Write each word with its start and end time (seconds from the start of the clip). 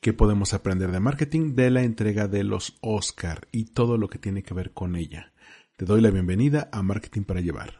¿Qué 0.00 0.14
podemos 0.14 0.54
aprender 0.54 0.92
de 0.92 1.00
marketing? 1.00 1.54
De 1.54 1.70
la 1.70 1.82
entrega 1.82 2.26
de 2.26 2.42
los 2.42 2.78
Oscar 2.80 3.46
y 3.52 3.66
todo 3.66 3.98
lo 3.98 4.08
que 4.08 4.18
tiene 4.18 4.42
que 4.42 4.54
ver 4.54 4.72
con 4.72 4.96
ella. 4.96 5.34
Te 5.76 5.84
doy 5.84 6.00
la 6.00 6.10
bienvenida 6.10 6.70
a 6.72 6.82
Marketing 6.82 7.24
para 7.24 7.42
Llevar. 7.42 7.74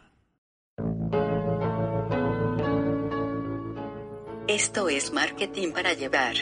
Esto 4.49 4.91
es 4.91 5.15
Marketing 5.15 5.73
para 5.73 5.95
Llevar. 5.95 6.35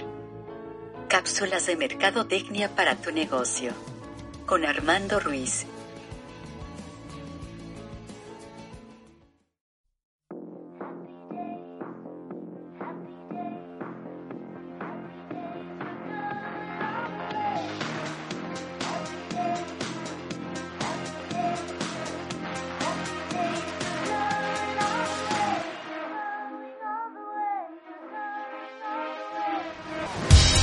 Cápsulas 1.09 1.66
de 1.66 1.77
mercadotecnia 1.77 2.74
para 2.74 2.96
tu 2.96 3.12
negocio. 3.12 3.70
Con 4.46 4.65
Armando 4.65 5.20
Ruiz. 5.20 5.65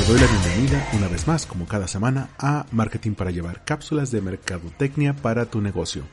Doy 0.08 0.20
la 0.20 0.28
bienvenida 0.28 0.88
una 0.94 1.08
vez 1.08 1.26
más, 1.26 1.48
como 1.48 1.66
cada 1.66 1.88
semana, 1.88 2.30
a 2.38 2.68
Marketing 2.72 3.14
para 3.14 3.32
Llevar, 3.32 3.66
cápsulas 3.66 4.12
de 4.12 4.22
mercadotecnia 4.22 5.16
para 5.16 5.48
tu 5.48 5.62
negocio. 5.62 6.04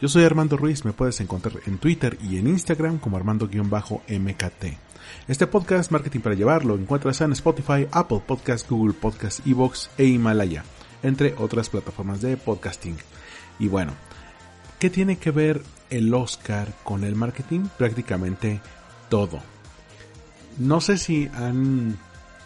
Yo 0.00 0.08
soy 0.08 0.24
Armando 0.24 0.56
Ruiz, 0.56 0.86
me 0.86 0.94
puedes 0.94 1.20
encontrar 1.20 1.56
en 1.66 1.76
Twitter 1.76 2.16
y 2.22 2.38
en 2.38 2.46
Instagram 2.46 2.98
como 2.98 3.18
Armando-MKT. 3.18 4.64
Este 5.28 5.46
podcast 5.46 5.92
Marketing 5.92 6.20
para 6.20 6.34
Llevar 6.34 6.64
lo 6.64 6.76
encuentras 6.76 7.20
en 7.20 7.32
Spotify, 7.32 7.86
Apple 7.92 8.22
Podcast, 8.26 8.70
Google 8.70 8.94
Podcast, 8.94 9.46
Evox 9.46 9.90
e 9.98 10.06
Himalaya, 10.06 10.64
entre 11.02 11.34
otras 11.36 11.68
plataformas 11.68 12.22
de 12.22 12.38
podcasting. 12.38 12.96
Y 13.58 13.68
bueno, 13.68 13.92
¿qué 14.78 14.88
tiene 14.88 15.18
que 15.18 15.30
ver 15.30 15.62
el 15.90 16.14
Oscar 16.14 16.72
con 16.84 17.04
el 17.04 17.16
marketing? 17.16 17.66
Prácticamente 17.76 18.62
todo. 19.10 19.40
No 20.56 20.80
sé 20.80 20.96
si 20.96 21.28
han 21.34 21.98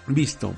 visto 0.08 0.52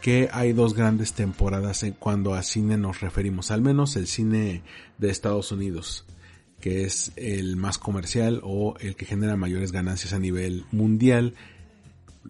que 0.00 0.28
hay 0.32 0.52
dos 0.52 0.74
grandes 0.74 1.12
temporadas 1.12 1.82
en 1.82 1.92
cuando 1.92 2.34
a 2.34 2.42
cine 2.42 2.76
nos 2.76 3.00
referimos, 3.00 3.50
al 3.50 3.62
menos 3.62 3.96
el 3.96 4.06
cine 4.06 4.62
de 4.98 5.10
Estados 5.10 5.52
Unidos, 5.52 6.04
que 6.60 6.84
es 6.84 7.12
el 7.16 7.56
más 7.56 7.78
comercial 7.78 8.40
o 8.44 8.76
el 8.80 8.96
que 8.96 9.06
genera 9.06 9.36
mayores 9.36 9.72
ganancias 9.72 10.12
a 10.12 10.18
nivel 10.18 10.64
mundial, 10.72 11.34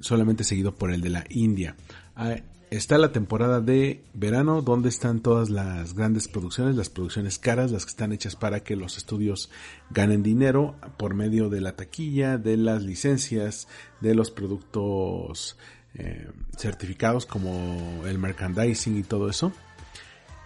solamente 0.00 0.44
seguido 0.44 0.74
por 0.74 0.92
el 0.92 1.00
de 1.00 1.10
la 1.10 1.24
India. 1.28 1.76
Ah, 2.14 2.36
está 2.70 2.98
la 2.98 3.12
temporada 3.12 3.60
de 3.60 4.02
verano, 4.14 4.62
donde 4.62 4.88
están 4.88 5.20
todas 5.20 5.50
las 5.50 5.94
grandes 5.94 6.28
producciones, 6.28 6.76
las 6.76 6.90
producciones 6.90 7.38
caras, 7.38 7.70
las 7.70 7.84
que 7.84 7.90
están 7.90 8.12
hechas 8.12 8.36
para 8.36 8.60
que 8.60 8.76
los 8.76 8.96
estudios 8.96 9.50
ganen 9.90 10.22
dinero 10.22 10.74
por 10.96 11.14
medio 11.14 11.48
de 11.48 11.60
la 11.60 11.76
taquilla, 11.76 12.38
de 12.38 12.56
las 12.56 12.82
licencias, 12.82 13.68
de 14.00 14.14
los 14.14 14.30
productos 14.30 15.56
eh, 15.98 16.28
certificados 16.56 17.26
como 17.26 18.04
el 18.06 18.18
merchandising 18.18 18.98
y 18.98 19.02
todo 19.02 19.30
eso. 19.30 19.52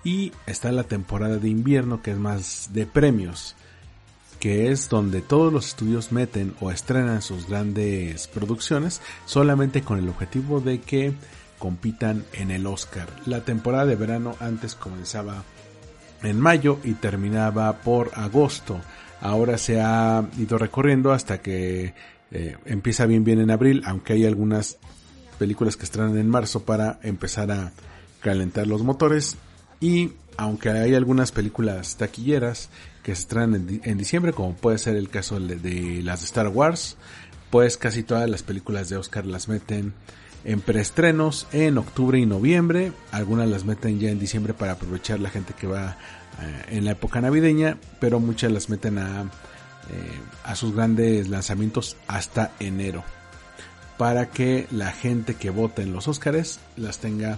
Y 0.05 0.33
está 0.47 0.73
la 0.73 0.85
temporada 0.85 1.37
de 1.37 1.49
invierno 1.49 2.03
que 2.03 2.13
es 2.13 2.19
más 2.19 2.71
de 2.73 2.87
premios, 2.87 3.55
que 4.39 4.71
es 4.71 4.89
donde 4.89 5.21
todos 5.21 5.53
los 5.53 5.67
estudios 5.67 6.13
meten 6.13 6.55
o 6.61 6.71
estrenan 6.71 7.21
sus 7.21 7.49
grandes 7.49 8.27
producciones 8.29 9.03
solamente 9.27 9.83
con 9.83 9.99
el 9.99 10.09
objetivo 10.09 10.61
de 10.61 10.81
que 10.81 11.13
compitan 11.59 12.25
en 12.33 12.51
el 12.51 12.67
Oscar. 12.67 13.09
La 13.27 13.45
temporada 13.45 13.87
de 13.87 13.97
verano 13.97 14.37
antes 14.41 14.75
comenzaba 14.75 15.45
en 16.23 16.41
mayo 16.41 16.79
y 16.85 16.95
terminaba 16.95 17.81
por 17.81 18.11
agosto. 18.15 18.81
Ahora 19.21 19.59
se 19.59 19.81
ha 19.81 20.25
ido 20.39 20.59
recorriendo 20.59 21.13
hasta 21.13 21.43
que 21.43 21.95
eh, 22.31 22.57
empieza 22.65 23.07
bien 23.07 23.25
bien 23.25 23.41
en 23.41 23.51
abril, 23.51 23.83
aunque 23.85 24.15
hay 24.15 24.25
algunas 24.25 24.79
películas 25.41 25.79
que 25.79 25.85
estrenan 25.85 26.19
en 26.19 26.29
marzo 26.29 26.65
para 26.65 27.01
empezar 27.03 27.51
a 27.51 27.73
calentar 28.21 28.67
los 28.67 28.83
motores. 28.83 29.39
Y 29.81 30.13
aunque 30.37 30.69
hay 30.69 30.95
algunas 30.95 31.33
películas 31.33 31.97
taquilleras 31.97 32.69
que 33.03 33.15
se 33.15 33.23
estrenan 33.23 33.81
en, 33.83 33.97
diciembre 33.97 34.35
como 34.35 34.55
puede 34.55 34.77
ser 34.77 34.97
el 34.97 35.09
caso 35.09 35.41
de, 35.41 36.03
las 36.03 36.21
de 36.21 36.27
Star 36.27 36.49
Wars 36.49 36.99
pues 37.49 37.79
casi 37.79 38.03
todas 38.03 38.29
las 38.29 38.43
películas 38.43 38.91
de 38.91 38.99
Oscar 38.99 39.25
las 39.25 39.49
meten 39.49 39.95
en 40.45 40.61
preestrenos 40.61 41.47
en 41.53 41.79
octubre 41.79 42.19
y 42.19 42.27
noviembre. 42.27 42.93
Algunas 43.11 43.49
las 43.49 43.65
meten 43.65 43.99
ya 43.99 44.11
en 44.11 44.21
diciembre 44.21 44.53
para 44.53 44.73
aprovechar 44.73 45.21
la 45.21 45.31
gente 45.31 45.55
que 45.55 45.67
va 45.67 45.97
eh, 46.43 46.77
en 46.77 46.85
la 46.85 46.91
época 46.93 47.23
navideña 47.23 47.79
pero 47.99 48.21
muchas 48.21 48.53
las 48.53 48.69
meten 48.69 48.99
a, 48.99 49.23
eh, 49.23 50.21
a 50.45 50.55
sus 50.55 50.75
grandes 50.75 51.31
lanzamientos 51.31 51.97
hasta 52.07 52.53
enero 52.61 53.03
para 54.01 54.31
que 54.31 54.67
la 54.71 54.93
gente 54.93 55.35
que 55.35 55.51
vota 55.51 55.83
en 55.83 55.93
los 55.93 56.09
Óscares 56.09 56.59
las 56.79 57.01
tenga 57.01 57.37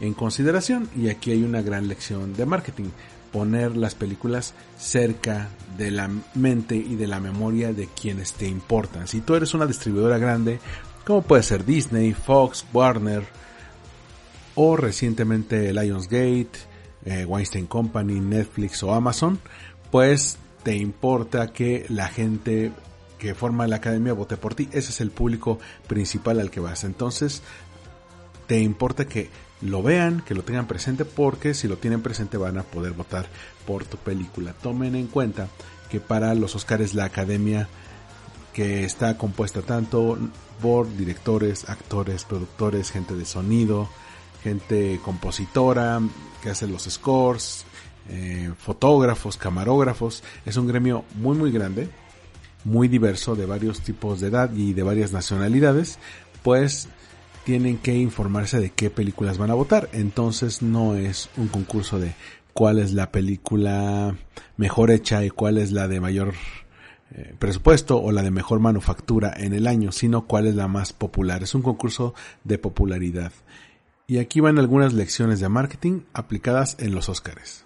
en 0.00 0.14
consideración. 0.14 0.90
Y 0.96 1.10
aquí 1.10 1.30
hay 1.30 1.44
una 1.44 1.62
gran 1.62 1.86
lección 1.86 2.34
de 2.34 2.44
marketing. 2.44 2.90
Poner 3.30 3.76
las 3.76 3.94
películas 3.94 4.52
cerca 4.76 5.48
de 5.78 5.92
la 5.92 6.10
mente 6.34 6.74
y 6.74 6.96
de 6.96 7.06
la 7.06 7.20
memoria 7.20 7.72
de 7.72 7.86
quienes 7.86 8.32
te 8.32 8.48
importan. 8.48 9.06
Si 9.06 9.20
tú 9.20 9.36
eres 9.36 9.54
una 9.54 9.64
distribuidora 9.64 10.18
grande, 10.18 10.58
como 11.06 11.22
puede 11.22 11.44
ser 11.44 11.64
Disney, 11.64 12.14
Fox, 12.14 12.66
Warner, 12.72 13.22
o 14.56 14.76
recientemente 14.76 15.72
Lionsgate, 15.72 16.50
eh, 17.04 17.24
Weinstein 17.24 17.68
Company, 17.68 18.18
Netflix 18.18 18.82
o 18.82 18.92
Amazon, 18.92 19.38
pues 19.92 20.36
te 20.64 20.74
importa 20.74 21.52
que 21.52 21.86
la 21.90 22.08
gente 22.08 22.72
que 23.22 23.36
forma 23.36 23.68
la 23.68 23.76
academia 23.76 24.14
vote 24.14 24.36
por 24.36 24.56
ti. 24.56 24.68
Ese 24.72 24.90
es 24.90 25.00
el 25.00 25.12
público 25.12 25.60
principal 25.86 26.40
al 26.40 26.50
que 26.50 26.58
vas. 26.58 26.82
Entonces, 26.82 27.40
te 28.48 28.58
importa 28.58 29.06
que 29.06 29.30
lo 29.60 29.80
vean, 29.80 30.24
que 30.26 30.34
lo 30.34 30.42
tengan 30.42 30.66
presente, 30.66 31.04
porque 31.04 31.54
si 31.54 31.68
lo 31.68 31.76
tienen 31.76 32.02
presente 32.02 32.36
van 32.36 32.58
a 32.58 32.64
poder 32.64 32.94
votar 32.94 33.26
por 33.64 33.84
tu 33.84 33.96
película. 33.96 34.54
Tomen 34.54 34.96
en 34.96 35.06
cuenta 35.06 35.46
que 35.88 36.00
para 36.00 36.34
los 36.34 36.56
Oscars 36.56 36.94
la 36.94 37.04
academia 37.04 37.68
que 38.52 38.82
está 38.82 39.16
compuesta 39.16 39.62
tanto 39.62 40.18
por 40.60 40.92
directores, 40.96 41.68
actores, 41.68 42.24
productores, 42.24 42.90
gente 42.90 43.14
de 43.14 43.24
sonido, 43.24 43.88
gente 44.42 44.98
compositora, 45.04 46.00
que 46.42 46.50
hace 46.50 46.66
los 46.66 46.90
scores, 46.90 47.66
eh, 48.08 48.52
fotógrafos, 48.58 49.36
camarógrafos, 49.36 50.24
es 50.44 50.56
un 50.56 50.66
gremio 50.66 51.04
muy 51.14 51.36
muy 51.36 51.52
grande 51.52 51.88
muy 52.64 52.88
diverso 52.88 53.34
de 53.36 53.46
varios 53.46 53.80
tipos 53.80 54.20
de 54.20 54.28
edad 54.28 54.52
y 54.54 54.72
de 54.72 54.82
varias 54.82 55.12
nacionalidades, 55.12 55.98
pues 56.42 56.88
tienen 57.44 57.78
que 57.78 57.96
informarse 57.96 58.60
de 58.60 58.70
qué 58.70 58.90
películas 58.90 59.38
van 59.38 59.50
a 59.50 59.54
votar. 59.54 59.88
Entonces 59.92 60.62
no 60.62 60.94
es 60.94 61.28
un 61.36 61.48
concurso 61.48 61.98
de 61.98 62.14
cuál 62.52 62.78
es 62.78 62.92
la 62.92 63.10
película 63.10 64.14
mejor 64.56 64.90
hecha 64.90 65.24
y 65.24 65.30
cuál 65.30 65.58
es 65.58 65.72
la 65.72 65.88
de 65.88 66.00
mayor 66.00 66.34
eh, 67.10 67.34
presupuesto 67.38 68.00
o 68.00 68.12
la 68.12 68.22
de 68.22 68.30
mejor 68.30 68.60
manufactura 68.60 69.32
en 69.36 69.52
el 69.52 69.66
año, 69.66 69.92
sino 69.92 70.26
cuál 70.26 70.46
es 70.46 70.54
la 70.54 70.68
más 70.68 70.92
popular. 70.92 71.42
Es 71.42 71.54
un 71.54 71.62
concurso 71.62 72.14
de 72.44 72.58
popularidad. 72.58 73.32
Y 74.06 74.18
aquí 74.18 74.40
van 74.40 74.58
algunas 74.58 74.92
lecciones 74.92 75.40
de 75.40 75.48
marketing 75.48 76.00
aplicadas 76.12 76.76
en 76.78 76.94
los 76.94 77.08
Óscares. 77.08 77.64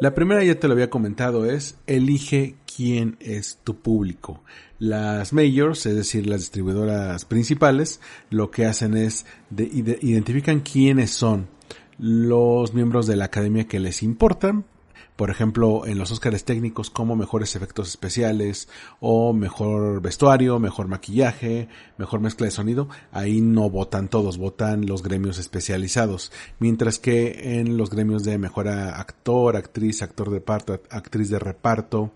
La 0.00 0.14
primera 0.14 0.42
ya 0.42 0.58
te 0.58 0.66
lo 0.66 0.72
había 0.72 0.88
comentado 0.88 1.44
es 1.44 1.76
elige 1.86 2.54
quién 2.74 3.18
es 3.20 3.58
tu 3.64 3.76
público. 3.76 4.42
Las 4.78 5.34
majors, 5.34 5.84
es 5.84 5.94
decir, 5.94 6.26
las 6.26 6.40
distribuidoras 6.40 7.26
principales, 7.26 8.00
lo 8.30 8.50
que 8.50 8.64
hacen 8.64 8.96
es 8.96 9.26
de, 9.50 9.64
identifican 10.00 10.60
quiénes 10.60 11.10
son 11.10 11.48
los 11.98 12.72
miembros 12.72 13.06
de 13.06 13.16
la 13.16 13.26
academia 13.26 13.68
que 13.68 13.78
les 13.78 14.02
importan 14.02 14.64
por 15.20 15.28
ejemplo, 15.28 15.84
en 15.84 15.98
los 15.98 16.10
Óscares 16.12 16.46
técnicos 16.46 16.88
como 16.88 17.14
mejores 17.14 17.54
efectos 17.54 17.90
especiales 17.90 18.70
o 19.00 19.34
mejor 19.34 20.00
vestuario, 20.00 20.58
mejor 20.58 20.88
maquillaje, 20.88 21.68
mejor 21.98 22.20
mezcla 22.20 22.46
de 22.46 22.52
sonido, 22.52 22.88
ahí 23.12 23.42
no 23.42 23.68
votan 23.68 24.08
todos, 24.08 24.38
votan 24.38 24.86
los 24.86 25.02
gremios 25.02 25.36
especializados, 25.36 26.32
mientras 26.58 26.98
que 26.98 27.60
en 27.60 27.76
los 27.76 27.90
gremios 27.90 28.24
de 28.24 28.38
mejor 28.38 28.68
actor, 28.68 29.56
actriz, 29.56 30.00
actor 30.00 30.30
de 30.30 30.36
reparto, 30.36 30.80
actriz 30.88 31.28
de 31.28 31.38
reparto, 31.38 32.12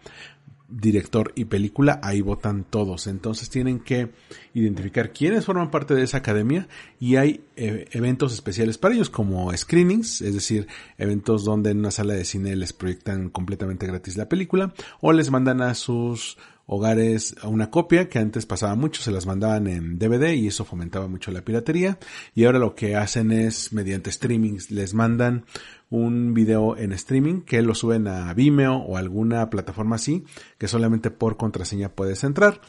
director 0.68 1.32
y 1.34 1.44
película, 1.44 2.00
ahí 2.02 2.20
votan 2.20 2.64
todos. 2.64 3.06
Entonces 3.06 3.50
tienen 3.50 3.80
que 3.80 4.10
identificar 4.54 5.12
quiénes 5.12 5.44
forman 5.44 5.70
parte 5.70 5.94
de 5.94 6.02
esa 6.02 6.18
academia 6.18 6.68
y 6.98 7.16
hay 7.16 7.44
eh, 7.56 7.86
eventos 7.92 8.32
especiales 8.32 8.78
para 8.78 8.94
ellos 8.94 9.10
como 9.10 9.54
screenings, 9.56 10.22
es 10.22 10.34
decir, 10.34 10.66
eventos 10.98 11.44
donde 11.44 11.70
en 11.70 11.78
una 11.78 11.90
sala 11.90 12.14
de 12.14 12.24
cine 12.24 12.56
les 12.56 12.72
proyectan 12.72 13.28
completamente 13.28 13.86
gratis 13.86 14.16
la 14.16 14.28
película 14.28 14.74
o 15.00 15.12
les 15.12 15.30
mandan 15.30 15.60
a 15.60 15.74
sus 15.74 16.38
hogares 16.66 17.34
una 17.44 17.70
copia 17.70 18.08
que 18.08 18.18
antes 18.18 18.46
pasaba 18.46 18.74
mucho, 18.74 19.02
se 19.02 19.10
las 19.10 19.26
mandaban 19.26 19.66
en 19.66 19.98
DVD 19.98 20.32
y 20.32 20.46
eso 20.46 20.64
fomentaba 20.64 21.08
mucho 21.08 21.30
la 21.30 21.42
piratería 21.42 21.98
y 22.34 22.44
ahora 22.44 22.58
lo 22.58 22.74
que 22.74 22.96
hacen 22.96 23.32
es 23.32 23.72
mediante 23.72 24.10
streamings 24.10 24.70
les 24.70 24.94
mandan 24.94 25.44
un 25.90 26.34
video 26.34 26.76
en 26.76 26.92
streaming 26.92 27.42
que 27.42 27.62
lo 27.62 27.74
suben 27.74 28.08
a 28.08 28.32
Vimeo 28.34 28.76
o 28.76 28.96
alguna 28.96 29.50
plataforma 29.50 29.96
así 29.96 30.24
que 30.58 30.68
solamente 30.68 31.10
por 31.10 31.36
contraseña 31.36 31.90
puedes 31.90 32.24
entrar. 32.24 32.60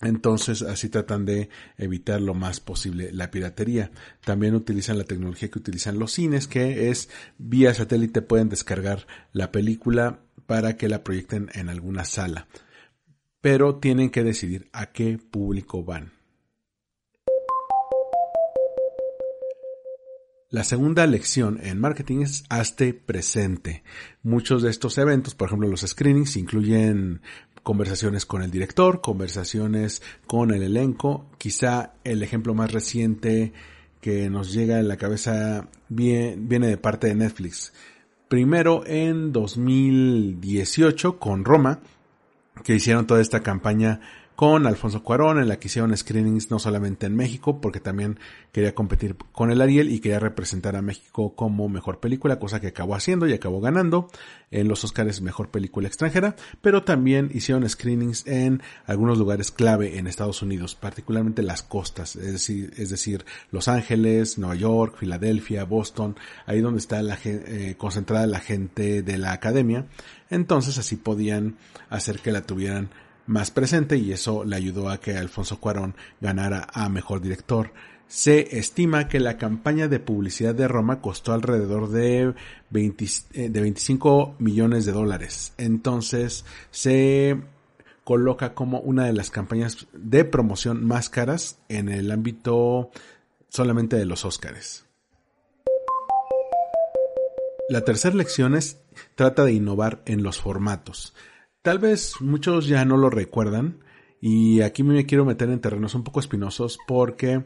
Entonces 0.00 0.62
así 0.62 0.88
tratan 0.88 1.24
de 1.24 1.48
evitar 1.78 2.20
lo 2.20 2.34
más 2.34 2.58
posible 2.58 3.12
la 3.12 3.30
piratería. 3.30 3.92
También 4.24 4.56
utilizan 4.56 4.98
la 4.98 5.04
tecnología 5.04 5.48
que 5.48 5.60
utilizan 5.60 6.00
los 6.00 6.10
cines, 6.10 6.48
que 6.48 6.90
es 6.90 7.08
vía 7.38 7.72
satélite 7.72 8.20
pueden 8.20 8.48
descargar 8.48 9.06
la 9.32 9.52
película 9.52 10.18
para 10.46 10.76
que 10.76 10.88
la 10.88 11.04
proyecten 11.04 11.50
en 11.54 11.68
alguna 11.68 12.04
sala 12.04 12.48
pero 13.42 13.76
tienen 13.76 14.08
que 14.08 14.24
decidir 14.24 14.68
a 14.72 14.92
qué 14.92 15.18
público 15.18 15.84
van. 15.84 16.12
La 20.48 20.64
segunda 20.64 21.06
lección 21.06 21.58
en 21.62 21.80
marketing 21.80 22.20
es 22.20 22.44
hazte 22.50 22.94
presente. 22.94 23.82
Muchos 24.22 24.62
de 24.62 24.70
estos 24.70 24.96
eventos, 24.98 25.34
por 25.34 25.48
ejemplo 25.48 25.66
los 25.66 25.80
screenings, 25.80 26.36
incluyen 26.36 27.22
conversaciones 27.62 28.26
con 28.26 28.42
el 28.42 28.50
director, 28.50 29.00
conversaciones 29.00 30.02
con 30.26 30.52
el 30.52 30.62
elenco. 30.62 31.26
Quizá 31.38 31.94
el 32.04 32.22
ejemplo 32.22 32.54
más 32.54 32.70
reciente 32.70 33.52
que 34.00 34.28
nos 34.28 34.52
llega 34.52 34.78
en 34.78 34.88
la 34.88 34.98
cabeza 34.98 35.68
viene 35.88 36.66
de 36.66 36.76
parte 36.76 37.06
de 37.06 37.14
Netflix. 37.14 37.72
Primero 38.28 38.84
en 38.86 39.32
2018 39.32 41.18
con 41.18 41.44
Roma, 41.44 41.80
que 42.64 42.74
hicieron 42.74 43.06
toda 43.06 43.20
esta 43.20 43.40
campaña 43.40 44.00
con 44.36 44.66
Alfonso 44.66 45.02
Cuarón, 45.02 45.38
en 45.38 45.48
la 45.48 45.58
que 45.58 45.68
hicieron 45.68 45.96
screenings 45.96 46.50
no 46.50 46.58
solamente 46.58 47.06
en 47.06 47.14
México, 47.14 47.60
porque 47.60 47.80
también 47.80 48.18
quería 48.50 48.74
competir 48.74 49.14
con 49.30 49.50
el 49.50 49.60
Ariel 49.60 49.90
y 49.90 50.00
quería 50.00 50.18
representar 50.18 50.74
a 50.74 50.82
México 50.82 51.34
como 51.36 51.68
mejor 51.68 52.00
película, 52.00 52.38
cosa 52.38 52.60
que 52.60 52.68
acabó 52.68 52.94
haciendo 52.94 53.26
y 53.26 53.34
acabó 53.34 53.60
ganando 53.60 54.08
en 54.50 54.68
los 54.68 54.84
Oscars 54.84 55.20
Mejor 55.20 55.50
Película 55.50 55.88
Extranjera, 55.88 56.34
pero 56.60 56.82
también 56.82 57.30
hicieron 57.32 57.68
screenings 57.68 58.26
en 58.26 58.62
algunos 58.86 59.18
lugares 59.18 59.50
clave 59.50 59.98
en 59.98 60.06
Estados 60.06 60.42
Unidos, 60.42 60.74
particularmente 60.74 61.42
las 61.42 61.62
costas, 61.62 62.16
es 62.16 62.32
decir, 62.32 62.72
es 62.76 62.90
decir 62.90 63.24
Los 63.50 63.68
Ángeles, 63.68 64.38
Nueva 64.38 64.54
York, 64.54 64.96
Filadelfia, 64.98 65.64
Boston, 65.64 66.16
ahí 66.46 66.60
donde 66.60 66.80
está 66.80 67.02
la, 67.02 67.18
eh, 67.24 67.76
concentrada 67.78 68.26
la 68.26 68.40
gente 68.40 69.02
de 69.02 69.18
la 69.18 69.32
academia, 69.32 69.86
entonces 70.32 70.78
así 70.78 70.96
podían 70.96 71.56
hacer 71.90 72.18
que 72.20 72.32
la 72.32 72.42
tuvieran 72.42 72.90
más 73.26 73.50
presente 73.50 73.96
y 73.96 74.12
eso 74.12 74.44
le 74.44 74.56
ayudó 74.56 74.88
a 74.88 74.98
que 74.98 75.16
Alfonso 75.16 75.60
Cuarón 75.60 75.94
ganara 76.20 76.66
a 76.72 76.88
Mejor 76.88 77.20
Director. 77.20 77.72
Se 78.08 78.58
estima 78.58 79.08
que 79.08 79.20
la 79.20 79.38
campaña 79.38 79.88
de 79.88 80.00
publicidad 80.00 80.54
de 80.54 80.68
Roma 80.68 81.00
costó 81.00 81.32
alrededor 81.32 81.88
de, 81.88 82.34
20, 82.70 83.04
eh, 83.32 83.48
de 83.48 83.60
25 83.60 84.36
millones 84.38 84.84
de 84.84 84.92
dólares. 84.92 85.54
Entonces 85.56 86.44
se 86.70 87.40
coloca 88.04 88.54
como 88.54 88.80
una 88.80 89.06
de 89.06 89.12
las 89.12 89.30
campañas 89.30 89.86
de 89.92 90.24
promoción 90.24 90.84
más 90.84 91.08
caras 91.08 91.58
en 91.68 91.88
el 91.88 92.10
ámbito 92.10 92.90
solamente 93.48 93.96
de 93.96 94.06
los 94.06 94.24
Óscares. 94.24 94.81
La 97.68 97.82
tercera 97.84 98.14
lección 98.14 98.54
es 98.54 98.80
trata 99.14 99.44
de 99.44 99.52
innovar 99.52 100.02
en 100.06 100.22
los 100.22 100.38
formatos. 100.38 101.14
Tal 101.62 101.78
vez 101.78 102.14
muchos 102.20 102.66
ya 102.66 102.84
no 102.84 102.96
lo 102.96 103.08
recuerdan 103.08 103.84
y 104.20 104.60
aquí 104.62 104.82
me 104.82 105.06
quiero 105.06 105.24
meter 105.24 105.48
en 105.48 105.60
terrenos 105.60 105.94
un 105.94 106.04
poco 106.04 106.20
espinosos 106.20 106.78
porque 106.86 107.44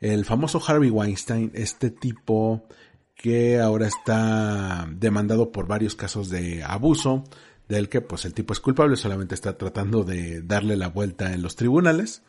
el 0.00 0.24
famoso 0.24 0.60
Harvey 0.66 0.90
Weinstein, 0.90 1.50
este 1.54 1.90
tipo 1.90 2.66
que 3.14 3.60
ahora 3.60 3.88
está 3.88 4.88
demandado 4.90 5.52
por 5.52 5.66
varios 5.66 5.94
casos 5.94 6.30
de 6.30 6.62
abuso, 6.62 7.24
del 7.68 7.88
que 7.88 8.00
pues 8.00 8.24
el 8.24 8.32
tipo 8.32 8.52
es 8.52 8.60
culpable, 8.60 8.96
solamente 8.96 9.34
está 9.34 9.58
tratando 9.58 10.04
de 10.04 10.40
darle 10.42 10.76
la 10.76 10.88
vuelta 10.88 11.34
en 11.34 11.42
los 11.42 11.56
tribunales. 11.56 12.22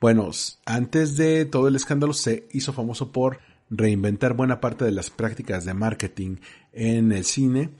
Bueno, 0.00 0.30
antes 0.66 1.16
de 1.16 1.46
todo 1.46 1.68
el 1.68 1.76
escándalo 1.76 2.12
se 2.12 2.46
hizo 2.52 2.72
famoso 2.72 3.12
por 3.12 3.38
reinventar 3.70 4.34
buena 4.34 4.60
parte 4.60 4.84
de 4.84 4.92
las 4.92 5.10
prácticas 5.10 5.64
de 5.64 5.74
marketing 5.74 6.36
en 6.72 7.12
el 7.12 7.24
cine, 7.24 7.70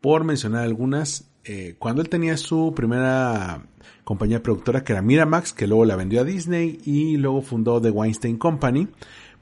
por 0.00 0.24
mencionar 0.24 0.64
algunas, 0.64 1.30
eh, 1.44 1.76
cuando 1.78 2.02
él 2.02 2.08
tenía 2.08 2.36
su 2.36 2.72
primera 2.74 3.66
compañía 4.04 4.42
productora 4.42 4.84
que 4.84 4.92
era 4.92 5.02
Miramax, 5.02 5.52
que 5.52 5.66
luego 5.66 5.84
la 5.84 5.96
vendió 5.96 6.20
a 6.20 6.24
Disney 6.24 6.80
y 6.84 7.16
luego 7.16 7.42
fundó 7.42 7.80
The 7.80 7.90
Weinstein 7.90 8.36
Company, 8.36 8.88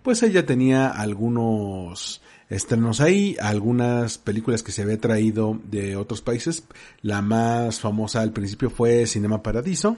pues 0.03 0.23
ella 0.23 0.45
tenía 0.47 0.89
algunos 0.89 2.23
estrenos 2.49 3.01
ahí, 3.01 3.37
algunas 3.41 4.19
películas 4.19 4.63
que 4.63 4.73
se 4.73 4.83
había 4.83 4.99
traído 4.99 5.59
de 5.71 5.97
otros 5.97 6.21
países. 6.21 6.65
La 7.01 7.23
más 7.23 7.81
famosa 7.81 8.21
al 8.21 8.33
principio 8.33 8.69
fue 8.69 9.07
Cinema 9.07 9.43
Paradiso. 9.43 9.97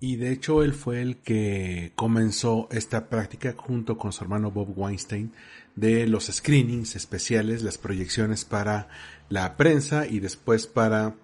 Y 0.00 0.16
de 0.16 0.32
hecho 0.32 0.62
él 0.62 0.74
fue 0.74 1.00
el 1.00 1.16
que 1.18 1.92
comenzó 1.94 2.68
esta 2.70 3.08
práctica 3.08 3.54
junto 3.56 3.96
con 3.96 4.12
su 4.12 4.22
hermano 4.22 4.50
Bob 4.50 4.72
Weinstein 4.76 5.32
de 5.76 6.06
los 6.06 6.26
screenings 6.26 6.96
especiales, 6.96 7.62
las 7.62 7.78
proyecciones 7.78 8.44
para 8.44 8.88
la 9.28 9.56
prensa 9.56 10.06
y 10.06 10.20
después 10.20 10.66
para 10.66 11.14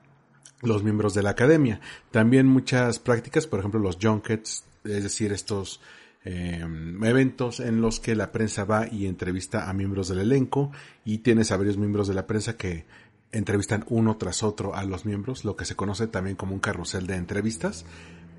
los 0.63 0.83
miembros 0.83 1.15
de 1.15 1.23
la 1.23 1.31
academia. 1.31 1.81
También 2.11 2.47
muchas 2.47 2.99
prácticas, 2.99 3.47
por 3.47 3.61
ejemplo 3.61 3.81
los 3.81 3.99
junkets, 4.01 4.65
es 4.85 5.03
decir, 5.03 5.33
estos 5.33 5.81
eh, 6.25 6.61
eventos 7.03 7.61
en 7.61 7.81
los 7.81 8.01
que 8.01 8.15
la 8.15 8.33
prensa 8.33 8.65
va 8.65 8.87
y 8.91 9.07
entrevista 9.07 9.71
a 9.71 9.73
miembros 9.73 10.09
del 10.09 10.21
elenco 10.21 10.71
y 11.05 11.19
tienes 11.19 11.51
a 11.51 11.57
varios 11.57 11.77
miembros 11.79 12.09
de 12.09 12.15
la 12.15 12.27
prensa 12.27 12.57
que 12.57 12.85
entrevistan 13.33 13.85
uno 13.89 14.17
tras 14.17 14.43
otro 14.43 14.75
a 14.75 14.85
los 14.85 15.07
miembros, 15.07 15.45
lo 15.45 15.57
que 15.57 15.65
se 15.65 15.77
conoce 15.77 16.09
también 16.09 16.37
como 16.37 16.53
un 16.53 16.61
carrusel 16.61 17.07
de 17.07 17.17
entrevistas. 17.17 17.85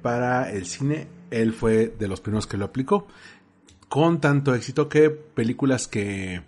Para 0.01 0.51
el 0.51 0.65
cine, 0.65 1.07
él 1.29 1.53
fue 1.53 1.87
de 1.87 2.07
los 2.07 2.21
primeros 2.21 2.47
que 2.47 2.57
lo 2.57 2.65
aplicó, 2.65 3.07
con 3.87 4.21
tanto 4.21 4.55
éxito 4.55 4.89
que 4.89 5.09
películas 5.09 5.87
que 5.87 6.43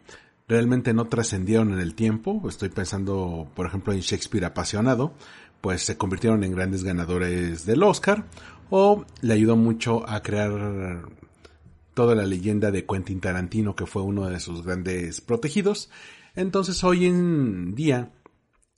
realmente 0.48 0.94
no 0.94 1.06
trascendieron 1.06 1.74
en 1.74 1.80
el 1.80 1.96
tiempo, 1.96 2.42
estoy 2.48 2.70
pensando 2.70 3.50
por 3.56 3.66
ejemplo 3.66 3.94
en 3.94 4.00
Shakespeare 4.00 4.46
apasionado, 4.46 5.14
pues 5.62 5.84
se 5.84 5.98
convirtieron 5.98 6.44
en 6.44 6.52
grandes 6.52 6.84
ganadores 6.84 7.66
del 7.66 7.84
Oscar 7.84 8.26
o 8.70 9.06
le 9.22 9.34
ayudó 9.34 9.56
mucho 9.56 10.08
a 10.10 10.22
crear 10.22 11.04
toda 11.94 12.16
la 12.16 12.26
leyenda 12.26 12.72
de 12.72 12.86
Quentin 12.86 13.20
Tarantino 13.20 13.76
que 13.76 13.86
fue 13.86 14.02
uno 14.02 14.30
de 14.30 14.40
sus 14.40 14.64
grandes 14.64 15.22
protegidos. 15.22 15.90
Entonces 16.36 16.84
hoy 16.84 17.06
en 17.06 17.76
día 17.76 18.12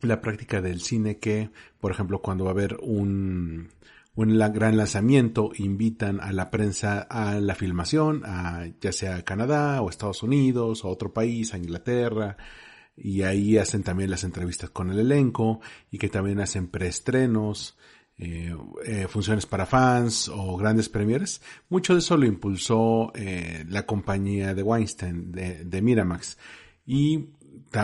la 0.01 0.21
práctica 0.21 0.61
del 0.61 0.81
cine 0.81 1.17
que, 1.17 1.49
por 1.79 1.91
ejemplo, 1.91 2.21
cuando 2.21 2.43
va 2.45 2.51
a 2.51 2.53
haber 2.53 2.77
un, 2.81 3.69
un 4.15 4.37
gran 4.37 4.77
lanzamiento, 4.77 5.51
invitan 5.57 6.21
a 6.21 6.31
la 6.31 6.49
prensa 6.49 7.01
a 7.01 7.39
la 7.39 7.55
filmación, 7.55 8.23
a 8.25 8.67
ya 8.79 8.91
sea 8.91 9.23
Canadá 9.23 9.81
o 9.81 9.89
Estados 9.89 10.23
Unidos 10.23 10.85
o 10.85 10.89
otro 10.89 11.13
país, 11.13 11.53
a 11.53 11.57
Inglaterra, 11.57 12.37
y 12.95 13.23
ahí 13.23 13.57
hacen 13.57 13.83
también 13.83 14.09
las 14.09 14.23
entrevistas 14.23 14.69
con 14.69 14.89
el 14.89 14.99
elenco 14.99 15.59
y 15.91 15.97
que 15.97 16.07
también 16.07 16.39
hacen 16.39 16.67
preestrenos, 16.67 17.77
eh, 18.17 18.55
eh, 18.85 19.07
funciones 19.09 19.45
para 19.45 19.65
fans 19.65 20.29
o 20.29 20.55
grandes 20.55 20.87
premieres. 20.87 21.41
Mucho 21.67 21.93
de 21.93 21.99
eso 21.99 22.15
lo 22.15 22.25
impulsó 22.25 23.11
eh, 23.15 23.65
la 23.67 23.85
compañía 23.85 24.53
de 24.53 24.63
Weinstein, 24.63 25.33
de, 25.33 25.65
de 25.65 25.81
Miramax, 25.81 26.37
y 26.85 27.31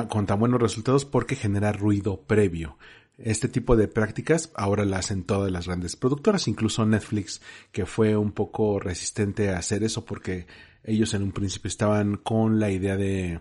con 0.07 0.25
tan 0.25 0.39
buenos 0.39 0.61
resultados 0.61 1.03
porque 1.03 1.35
genera 1.35 1.73
ruido 1.73 2.21
previo. 2.21 2.77
Este 3.23 3.47
tipo 3.47 3.75
de 3.75 3.87
prácticas 3.87 4.51
ahora 4.55 4.85
la 4.85 4.97
hacen 4.97 5.23
todas 5.23 5.51
las 5.51 5.67
grandes 5.67 5.95
productoras, 5.95 6.47
incluso 6.47 6.85
Netflix, 6.85 7.41
que 7.71 7.85
fue 7.85 8.15
un 8.15 8.31
poco 8.31 8.79
resistente 8.79 9.49
a 9.49 9.57
hacer 9.57 9.83
eso 9.83 10.05
porque 10.05 10.47
ellos 10.83 11.13
en 11.13 11.23
un 11.23 11.31
principio 11.31 11.67
estaban 11.67 12.17
con 12.17 12.59
la 12.59 12.71
idea 12.71 12.97
de 12.97 13.39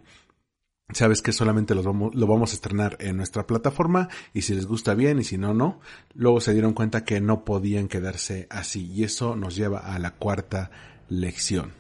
sabes 0.93 1.23
que 1.23 1.33
solamente 1.33 1.75
los 1.75 1.85
vamos, 1.85 2.15
lo 2.15 2.27
vamos 2.27 2.51
a 2.51 2.55
estrenar 2.55 2.97
en 3.01 3.17
nuestra 3.17 3.47
plataforma 3.47 4.09
y 4.35 4.43
si 4.43 4.55
les 4.55 4.67
gusta 4.67 4.95
bien 4.95 5.19
y 5.19 5.25
si 5.25 5.39
no, 5.39 5.55
no. 5.55 5.81
Luego 6.15 6.41
se 6.41 6.53
dieron 6.53 6.75
cuenta 6.75 7.05
que 7.05 7.21
no 7.21 7.45
podían 7.45 7.89
quedarse 7.89 8.47
así 8.51 8.91
y 8.93 9.05
eso 9.05 9.37
nos 9.37 9.57
lleva 9.57 9.79
a 9.79 9.99
la 9.99 10.13
cuarta 10.13 10.71
lección. 11.09 11.80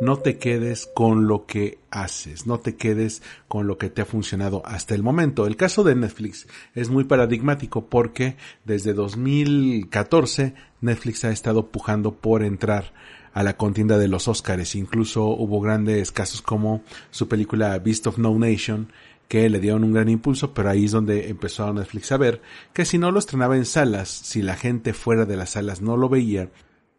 No 0.00 0.16
te 0.16 0.38
quedes 0.38 0.88
con 0.94 1.26
lo 1.26 1.44
que 1.44 1.80
haces, 1.90 2.46
no 2.46 2.60
te 2.60 2.76
quedes 2.76 3.20
con 3.48 3.66
lo 3.66 3.78
que 3.78 3.90
te 3.90 4.00
ha 4.00 4.04
funcionado 4.04 4.62
hasta 4.64 4.94
el 4.94 5.02
momento. 5.02 5.44
El 5.44 5.56
caso 5.56 5.82
de 5.82 5.96
Netflix 5.96 6.46
es 6.76 6.88
muy 6.88 7.02
paradigmático 7.02 7.86
porque 7.86 8.36
desde 8.64 8.94
2014 8.94 10.54
Netflix 10.82 11.24
ha 11.24 11.32
estado 11.32 11.72
pujando 11.72 12.14
por 12.14 12.44
entrar 12.44 12.92
a 13.34 13.42
la 13.42 13.56
contienda 13.56 13.98
de 13.98 14.06
los 14.06 14.28
Oscars. 14.28 14.76
Incluso 14.76 15.26
hubo 15.30 15.60
grandes 15.60 16.12
casos 16.12 16.42
como 16.42 16.84
su 17.10 17.26
película 17.26 17.76
Beast 17.80 18.06
of 18.06 18.18
No 18.18 18.38
Nation, 18.38 18.92
que 19.26 19.50
le 19.50 19.58
dieron 19.58 19.82
un 19.82 19.94
gran 19.94 20.08
impulso, 20.08 20.54
pero 20.54 20.70
ahí 20.70 20.84
es 20.84 20.92
donde 20.92 21.28
empezó 21.28 21.72
Netflix 21.72 22.12
a 22.12 22.18
ver 22.18 22.40
que 22.72 22.84
si 22.84 22.98
no 22.98 23.10
lo 23.10 23.18
estrenaba 23.18 23.56
en 23.56 23.64
salas, 23.64 24.08
si 24.08 24.42
la 24.42 24.54
gente 24.54 24.92
fuera 24.92 25.24
de 25.24 25.36
las 25.36 25.50
salas 25.50 25.82
no 25.82 25.96
lo 25.96 26.08
veía, 26.08 26.50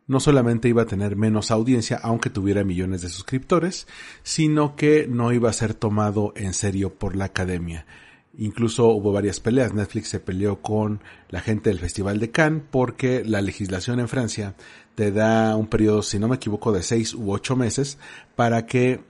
no 0.09 0.19
solamente 0.19 0.67
iba 0.67 0.81
a 0.81 0.87
tener 0.87 1.15
menos 1.15 1.51
audiencia, 1.51 1.99
aunque 2.01 2.31
tuviera 2.31 2.63
millones 2.63 3.03
de 3.03 3.09
suscriptores, 3.09 3.87
sino 4.23 4.75
que 4.75 5.07
no 5.07 5.31
iba 5.31 5.51
a 5.51 5.53
ser 5.53 5.75
tomado 5.75 6.33
en 6.35 6.55
serio 6.55 6.95
por 6.95 7.15
la 7.15 7.25
academia. 7.25 7.85
Incluso 8.35 8.87
hubo 8.87 9.11
varias 9.11 9.39
peleas. 9.39 9.75
Netflix 9.75 10.07
se 10.09 10.19
peleó 10.19 10.63
con 10.63 11.01
la 11.29 11.41
gente 11.41 11.69
del 11.69 11.77
Festival 11.77 12.19
de 12.19 12.31
Cannes 12.31 12.63
porque 12.71 13.23
la 13.23 13.39
legislación 13.41 13.99
en 13.99 14.07
Francia 14.07 14.55
te 14.95 15.11
da 15.11 15.55
un 15.55 15.67
periodo, 15.67 16.01
si 16.01 16.17
no 16.17 16.27
me 16.27 16.37
equivoco, 16.37 16.71
de 16.71 16.81
seis 16.81 17.13
u 17.13 17.31
ocho 17.31 17.55
meses 17.55 17.99
para 18.35 18.65
que 18.65 19.01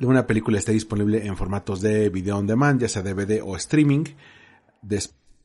una 0.00 0.26
película 0.26 0.58
esté 0.58 0.72
disponible 0.72 1.24
en 1.24 1.36
formatos 1.36 1.80
de 1.80 2.08
video 2.08 2.36
on 2.36 2.48
demand, 2.48 2.80
ya 2.80 2.88
sea 2.88 3.02
DVD 3.02 3.40
o 3.44 3.54
streaming, 3.56 4.06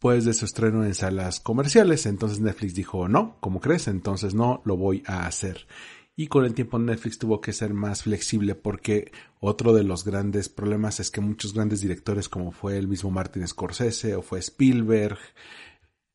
de 0.02 0.34
su 0.34 0.46
estreno 0.46 0.86
en 0.86 0.96
salas 0.96 1.42
comerciales. 1.42 2.06
Entonces 2.06 2.40
Netflix 2.40 2.74
dijo, 2.74 3.10
no, 3.10 3.38
¿cómo 3.42 3.60
crees? 3.60 3.88
Entonces 3.90 4.34
no 4.34 4.62
lo 4.64 4.78
voy 4.78 5.04
a 5.06 5.28
hacer. 5.28 5.68
Y 6.16 6.28
con 6.28 6.46
el 6.46 6.54
tiempo 6.54 6.80
Netflix 6.80 7.20
tuvo 7.20 7.42
que 7.42 7.54
ser 7.54 7.74
más 7.74 8.04
flexible 8.04 8.56
porque 8.56 9.12
otro 9.40 9.74
de 9.74 9.84
los 9.84 10.06
grandes 10.06 10.48
problemas 10.48 11.00
es 11.00 11.12
que 11.12 11.22
muchos 11.22 11.54
grandes 11.54 11.82
directores 11.82 12.30
como 12.30 12.52
fue 12.52 12.78
el 12.78 12.88
mismo 12.88 13.12
Martin 13.12 13.48
Scorsese 13.48 14.16
o 14.16 14.22
fue 14.22 14.40
Spielberg, 14.40 15.18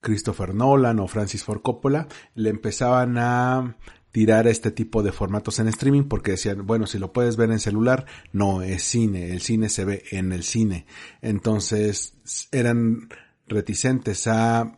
Christopher 0.00 0.54
Nolan 0.54 0.98
o 0.98 1.06
Francis 1.06 1.44
Ford 1.44 1.60
Coppola 1.62 2.08
le 2.34 2.50
empezaban 2.50 3.16
a 3.18 3.76
tirar 4.12 4.46
este 4.46 4.70
tipo 4.70 5.02
de 5.02 5.12
formatos 5.12 5.58
en 5.58 5.68
streaming 5.68 6.04
porque 6.04 6.32
decían, 6.32 6.66
bueno, 6.66 6.86
si 6.86 6.98
lo 6.98 7.12
puedes 7.12 7.36
ver 7.36 7.50
en 7.50 7.60
celular, 7.60 8.06
no 8.32 8.62
es 8.62 8.82
cine, 8.82 9.30
el 9.30 9.40
cine 9.40 9.68
se 9.68 9.84
ve 9.84 10.04
en 10.10 10.32
el 10.32 10.42
cine. 10.42 10.86
Entonces 11.20 12.14
eran 12.52 13.08
reticentes 13.46 14.26
a 14.26 14.76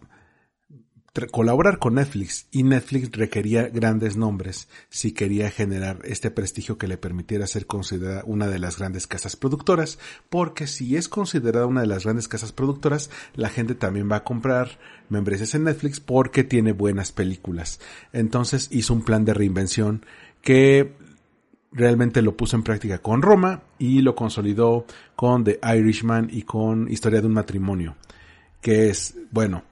colaborar 1.30 1.78
con 1.78 1.94
Netflix 1.94 2.46
y 2.50 2.62
Netflix 2.62 3.10
requería 3.12 3.68
grandes 3.68 4.16
nombres 4.16 4.68
si 4.90 5.12
quería 5.12 5.50
generar 5.50 6.00
este 6.04 6.30
prestigio 6.30 6.76
que 6.76 6.88
le 6.88 6.98
permitiera 6.98 7.46
ser 7.46 7.66
considerada 7.66 8.22
una 8.26 8.48
de 8.48 8.58
las 8.58 8.78
grandes 8.78 9.06
casas 9.06 9.34
productoras, 9.34 9.98
porque 10.28 10.66
si 10.66 10.96
es 10.96 11.08
considerada 11.08 11.66
una 11.66 11.80
de 11.80 11.86
las 11.86 12.04
grandes 12.04 12.28
casas 12.28 12.52
productoras, 12.52 13.10
la 13.34 13.48
gente 13.48 13.74
también 13.74 14.10
va 14.10 14.16
a 14.16 14.24
comprar 14.24 14.78
membresías 15.08 15.54
en 15.54 15.64
Netflix 15.64 16.00
porque 16.00 16.44
tiene 16.44 16.72
buenas 16.72 17.12
películas. 17.12 17.80
Entonces 18.12 18.68
hizo 18.70 18.92
un 18.92 19.02
plan 19.02 19.24
de 19.24 19.34
reinvención 19.34 20.04
que 20.42 20.92
realmente 21.72 22.22
lo 22.22 22.36
puso 22.36 22.56
en 22.56 22.62
práctica 22.62 22.98
con 22.98 23.22
Roma 23.22 23.62
y 23.78 24.00
lo 24.00 24.14
consolidó 24.14 24.86
con 25.14 25.44
The 25.44 25.60
Irishman 25.76 26.28
y 26.30 26.42
con 26.42 26.90
Historia 26.90 27.20
de 27.20 27.26
un 27.26 27.34
matrimonio, 27.34 27.96
que 28.66 28.88
es, 28.88 29.14
bueno, 29.30 29.62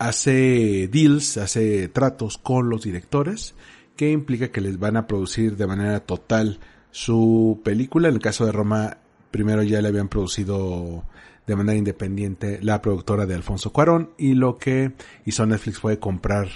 hace 0.00 0.88
deals, 0.88 1.36
hace 1.36 1.86
tratos 1.86 2.38
con 2.38 2.68
los 2.68 2.82
directores, 2.82 3.54
que 3.94 4.10
implica 4.10 4.48
que 4.48 4.60
les 4.60 4.80
van 4.80 4.96
a 4.96 5.06
producir 5.06 5.56
de 5.56 5.68
manera 5.68 6.00
total 6.00 6.58
su 6.90 7.60
película. 7.62 8.08
En 8.08 8.14
el 8.14 8.20
caso 8.20 8.46
de 8.46 8.50
Roma, 8.50 8.98
primero 9.30 9.62
ya 9.62 9.80
le 9.80 9.86
habían 9.86 10.08
producido 10.08 11.04
de 11.46 11.54
manera 11.54 11.78
independiente 11.78 12.58
la 12.62 12.82
productora 12.82 13.26
de 13.26 13.36
Alfonso 13.36 13.72
Cuarón 13.72 14.10
y 14.18 14.34
lo 14.34 14.58
que 14.58 14.90
hizo 15.24 15.46
Netflix 15.46 15.78
fue 15.78 16.00
comprar 16.00 16.48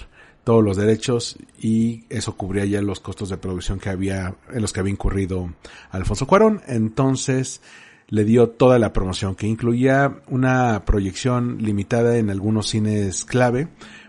todos 0.42 0.64
los 0.64 0.76
derechos 0.76 1.36
y 1.56 2.04
eso 2.08 2.36
cubría 2.36 2.64
ya 2.64 2.82
los 2.82 2.98
costos 2.98 3.28
de 3.28 3.36
producción 3.36 3.78
que 3.78 3.90
había 3.90 4.34
en 4.52 4.60
los 4.60 4.72
que 4.72 4.80
había 4.80 4.92
incurrido 4.92 5.54
Alfonso 5.92 6.26
Cuarón. 6.26 6.62
Entonces, 6.66 7.60
le 8.08 8.24
dio 8.24 8.48
toda 8.48 8.78
la 8.78 8.92
promoción, 8.92 9.34
que 9.34 9.46
incluía 9.46 10.20
una 10.28 10.84
proyección 10.84 11.58
limitada 11.60 12.16
en 12.16 12.30
algunos 12.30 12.68
cines 12.68 13.24
clave, 13.24 13.68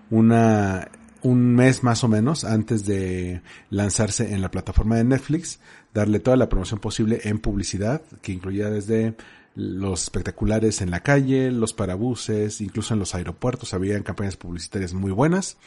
una, 0.09 0.89
un 1.21 1.55
mes 1.55 1.83
más 1.83 2.03
o 2.03 2.07
menos 2.07 2.45
antes 2.45 2.85
de 2.85 3.41
lanzarse 3.69 4.33
en 4.33 4.41
la 4.41 4.51
plataforma 4.51 4.95
de 4.95 5.03
Netflix, 5.03 5.59
darle 5.93 6.19
toda 6.19 6.37
la 6.37 6.49
promoción 6.49 6.79
posible 6.79 7.19
en 7.23 7.39
publicidad, 7.39 8.01
que 8.21 8.31
incluía 8.31 8.69
desde 8.69 9.15
los 9.55 10.03
espectaculares 10.03 10.81
en 10.81 10.91
la 10.91 11.01
calle, 11.01 11.51
los 11.51 11.73
parabuses, 11.73 12.61
incluso 12.61 12.93
en 12.93 12.99
los 12.99 13.15
aeropuertos, 13.15 13.73
había 13.73 14.01
campañas 14.01 14.37
publicitarias 14.37 14.93
muy 14.93 15.11
buenas 15.11 15.57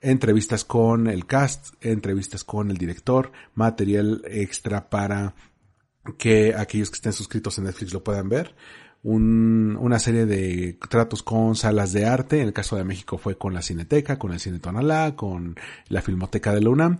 entrevistas 0.00 0.64
con 0.64 1.08
el 1.08 1.26
cast, 1.26 1.74
entrevistas 1.80 2.44
con 2.44 2.70
el 2.70 2.76
director, 2.76 3.32
material 3.54 4.22
extra 4.26 4.88
para 4.88 5.34
que 6.16 6.54
aquellos 6.54 6.90
que 6.90 6.96
estén 6.96 7.12
suscritos 7.12 7.58
en 7.58 7.64
Netflix 7.64 7.92
lo 7.92 8.02
puedan 8.02 8.28
ver. 8.28 8.54
Un, 9.02 9.76
una 9.80 9.98
serie 9.98 10.26
de 10.26 10.76
tratos 10.88 11.22
con 11.22 11.54
salas 11.54 11.92
de 11.92 12.06
arte, 12.06 12.40
en 12.40 12.48
el 12.48 12.52
caso 12.52 12.76
de 12.76 12.84
México 12.84 13.16
fue 13.16 13.38
con 13.38 13.54
la 13.54 13.62
Cineteca, 13.62 14.18
con 14.18 14.32
el 14.32 14.40
Cine 14.40 14.58
Tonalá, 14.58 15.14
con 15.14 15.56
la 15.88 16.02
Filmoteca 16.02 16.52
de 16.52 16.60
la 16.60 16.70
UNAM, 16.70 16.98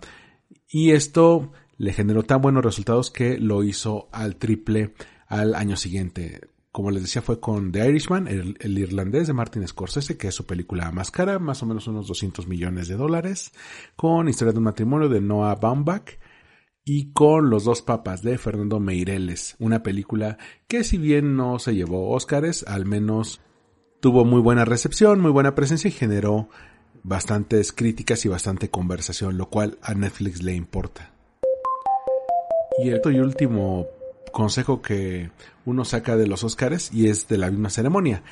y 0.69 0.91
esto 0.93 1.51
le 1.77 1.93
generó 1.93 2.25
tan 2.25 2.41
buenos 2.43 2.65
resultados 2.65 3.11
que 3.11 3.39
lo 3.39 3.65
hizo 3.65 4.09
al 4.13 4.37
triple 4.37 4.95
al 5.27 5.55
año 5.55 5.77
siguiente. 5.77 6.41
Como 6.71 6.91
les 6.91 7.03
decía, 7.03 7.23
fue 7.23 7.41
con 7.41 7.73
The 7.73 7.89
Irishman, 7.89 8.29
el, 8.29 8.57
el, 8.61 8.79
irlandés 8.79 9.27
de 9.27 9.33
Martin 9.33 9.67
Scorsese, 9.67 10.17
que 10.17 10.29
es 10.29 10.35
su 10.35 10.47
película 10.47 10.93
más 10.93 11.11
cara, 11.11 11.39
más 11.39 11.63
o 11.63 11.67
menos 11.67 11.87
unos 11.89 12.07
200 12.07 12.47
millones 12.47 12.89
de 12.89 12.97
dólares, 12.97 13.53
con 13.97 14.29
Historia 14.29 14.53
de 14.53 14.59
un 14.59 14.65
matrimonio 14.65 15.09
de 15.09 15.21
Noah 15.21 15.55
Baumbach, 15.55 16.19
y 16.89 17.13
con 17.13 17.51
Los 17.51 17.65
dos 17.65 17.83
papas 17.83 18.23
de 18.23 18.39
Fernando 18.39 18.81
Meireles, 18.81 19.57
una 19.59 19.83
película 19.83 20.39
que 20.69 20.85
si 20.85 20.97
bien 20.97 21.37
no 21.37 21.59
se 21.59 21.75
llevó 21.75 22.13
Óscares, 22.13 22.65
al 22.67 22.87
menos 22.87 23.43
tuvo 24.01 24.25
muy 24.25 24.41
buena 24.41 24.65
recepción, 24.65 25.21
muy 25.21 25.31
buena 25.31 25.55
presencia 25.55 25.89
y 25.89 25.93
generó 25.93 26.49
bastantes 27.03 27.73
críticas 27.75 28.25
y 28.25 28.31
bastante 28.31 28.71
conversación, 28.71 29.37
lo 29.37 29.51
cual 29.51 29.77
a 29.83 29.93
Netflix 29.93 30.43
le 30.43 30.55
importa. 30.55 31.13
Y 32.83 32.89
el 32.89 33.03
y 33.05 33.19
último 33.19 33.87
consejo 34.33 34.81
que 34.81 35.31
uno 35.67 35.85
saca 35.85 36.17
de 36.17 36.27
los 36.27 36.43
Óscares 36.43 36.91
y 36.91 37.11
es 37.11 37.29
de 37.29 37.37
la 37.37 37.51
misma 37.51 37.69
ceremonia. 37.69 38.23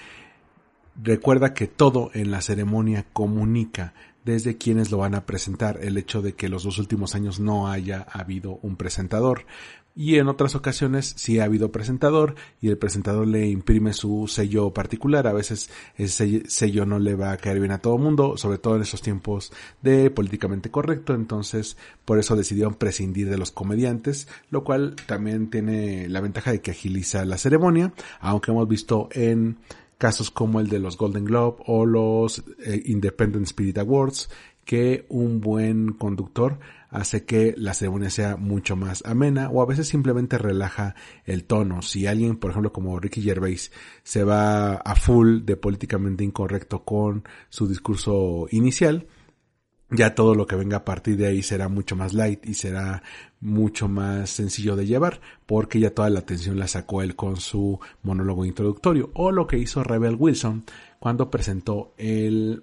Recuerda 1.02 1.52
que 1.52 1.66
todo 1.66 2.10
en 2.14 2.30
la 2.30 2.40
ceremonia 2.40 3.04
comunica 3.12 3.92
desde 4.26 4.58
quienes 4.58 4.90
lo 4.90 4.98
van 4.98 5.14
a 5.14 5.24
presentar, 5.24 5.78
el 5.80 5.96
hecho 5.96 6.20
de 6.20 6.34
que 6.34 6.48
los 6.48 6.64
dos 6.64 6.78
últimos 6.78 7.14
años 7.14 7.38
no 7.38 7.68
haya 7.68 8.04
habido 8.10 8.58
un 8.60 8.74
presentador. 8.76 9.46
Y 9.94 10.16
en 10.16 10.26
otras 10.28 10.54
ocasiones 10.56 11.14
sí 11.16 11.38
ha 11.38 11.44
habido 11.44 11.70
presentador 11.72 12.34
y 12.60 12.68
el 12.68 12.76
presentador 12.76 13.26
le 13.26 13.46
imprime 13.46 13.94
su 13.94 14.26
sello 14.26 14.74
particular. 14.74 15.26
A 15.28 15.32
veces 15.32 15.70
ese 15.96 16.42
sello 16.50 16.84
no 16.84 16.98
le 16.98 17.14
va 17.14 17.32
a 17.32 17.36
caer 17.36 17.60
bien 17.60 17.70
a 17.70 17.78
todo 17.78 17.96
mundo, 17.96 18.36
sobre 18.36 18.58
todo 18.58 18.76
en 18.76 18.82
estos 18.82 19.00
tiempos 19.00 19.52
de 19.80 20.10
políticamente 20.10 20.70
correcto. 20.70 21.14
Entonces, 21.14 21.78
por 22.04 22.18
eso 22.18 22.36
decidieron 22.36 22.74
prescindir 22.74 23.30
de 23.30 23.38
los 23.38 23.52
comediantes, 23.52 24.28
lo 24.50 24.64
cual 24.64 24.96
también 25.06 25.50
tiene 25.50 26.08
la 26.08 26.20
ventaja 26.20 26.50
de 26.50 26.60
que 26.60 26.72
agiliza 26.72 27.24
la 27.24 27.38
ceremonia, 27.38 27.94
aunque 28.20 28.50
hemos 28.50 28.68
visto 28.68 29.08
en 29.12 29.56
casos 29.98 30.30
como 30.30 30.60
el 30.60 30.68
de 30.68 30.78
los 30.78 30.96
Golden 30.96 31.24
Globe 31.24 31.62
o 31.66 31.86
los 31.86 32.44
eh, 32.64 32.82
Independent 32.86 33.46
Spirit 33.46 33.78
Awards, 33.78 34.28
que 34.64 35.06
un 35.08 35.40
buen 35.40 35.92
conductor 35.92 36.58
hace 36.90 37.24
que 37.24 37.54
la 37.56 37.74
ceremonia 37.74 38.10
sea 38.10 38.36
mucho 38.36 38.74
más 38.74 39.04
amena 39.06 39.48
o 39.50 39.62
a 39.62 39.66
veces 39.66 39.88
simplemente 39.88 40.38
relaja 40.38 40.94
el 41.24 41.44
tono. 41.44 41.82
Si 41.82 42.06
alguien, 42.06 42.36
por 42.36 42.50
ejemplo, 42.50 42.72
como 42.72 42.98
Ricky 42.98 43.22
Gervais, 43.22 43.70
se 44.02 44.24
va 44.24 44.74
a 44.74 44.94
full 44.96 45.42
de 45.44 45.56
políticamente 45.56 46.24
incorrecto 46.24 46.84
con 46.84 47.24
su 47.48 47.68
discurso 47.68 48.46
inicial, 48.50 49.06
ya 49.90 50.14
todo 50.14 50.34
lo 50.34 50.46
que 50.46 50.56
venga 50.56 50.78
a 50.78 50.84
partir 50.84 51.16
de 51.16 51.26
ahí 51.26 51.42
será 51.42 51.68
mucho 51.68 51.94
más 51.94 52.12
light 52.12 52.44
y 52.46 52.54
será 52.54 53.02
mucho 53.40 53.88
más 53.88 54.30
sencillo 54.30 54.74
de 54.74 54.86
llevar 54.86 55.20
porque 55.46 55.78
ya 55.78 55.90
toda 55.90 56.10
la 56.10 56.20
atención 56.20 56.58
la 56.58 56.66
sacó 56.66 57.02
él 57.02 57.14
con 57.14 57.36
su 57.36 57.78
monólogo 58.02 58.44
introductorio 58.44 59.10
o 59.14 59.30
lo 59.30 59.46
que 59.46 59.58
hizo 59.58 59.84
Rebel 59.84 60.16
Wilson 60.18 60.64
cuando 60.98 61.30
presentó 61.30 61.92
el 61.98 62.62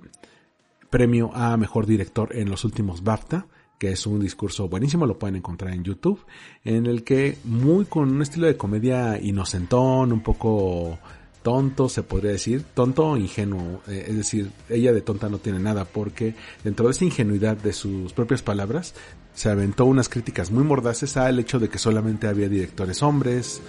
premio 0.89 1.33
a 1.33 1.55
mejor 1.55 1.85
director 1.85 2.35
en 2.35 2.49
los 2.49 2.65
últimos 2.65 3.03
BAFTA 3.03 3.47
que 3.79 3.91
es 3.91 4.07
un 4.07 4.21
discurso 4.21 4.69
buenísimo, 4.69 5.05
lo 5.05 5.19
pueden 5.19 5.35
encontrar 5.35 5.73
en 5.73 5.83
YouTube, 5.83 6.25
en 6.63 6.85
el 6.85 7.03
que 7.03 7.37
muy 7.43 7.83
con 7.83 8.11
un 8.11 8.21
estilo 8.21 8.47
de 8.47 8.55
comedia 8.55 9.19
inocentón, 9.19 10.13
un 10.13 10.21
poco 10.21 10.99
tonto, 11.43 11.89
se 11.89 12.01
podría 12.01 12.31
decir, 12.31 12.63
tonto 12.73 13.15
ingenuo, 13.17 13.81
eh, 13.87 14.05
es 14.07 14.17
decir, 14.17 14.51
ella 14.69 14.91
de 14.93 15.01
tonta 15.01 15.29
no 15.29 15.37
tiene 15.37 15.59
nada, 15.59 15.85
porque 15.85 16.33
dentro 16.63 16.87
de 16.87 16.93
esa 16.93 17.05
ingenuidad 17.05 17.57
de 17.57 17.73
sus 17.73 18.13
propias 18.13 18.41
palabras, 18.41 18.95
se 19.35 19.49
aventó 19.49 19.85
unas 19.85 20.09
críticas 20.09 20.51
muy 20.51 20.63
mordaces 20.63 21.17
al 21.17 21.39
hecho 21.39 21.59
de 21.59 21.69
que 21.69 21.77
solamente 21.77 22.27
había 22.27 22.49
directores 22.49 23.03
hombres, 23.03 23.61